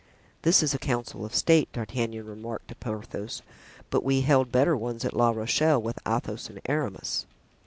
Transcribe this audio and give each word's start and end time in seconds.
("This 0.41 0.63
is 0.63 0.73
a 0.73 0.79
council 0.79 1.23
of 1.23 1.35
state," 1.35 1.71
D'Artagnan 1.73 2.25
remarked 2.25 2.69
to 2.69 2.75
Porthos; 2.75 3.43
"but 3.91 4.03
we 4.03 4.21
held 4.21 4.51
better 4.51 4.75
ones 4.75 5.05
at 5.05 5.15
La 5.15 5.29
Rochelle, 5.29 5.79
with 5.79 5.99
Athos 6.07 6.49
and 6.49 6.59
Aramis." 6.67 7.27